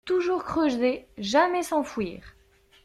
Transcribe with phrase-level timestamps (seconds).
[0.07, 2.33] Toujours creuser, jamais s’enfouir